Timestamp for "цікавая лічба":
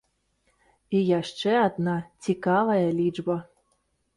2.27-3.37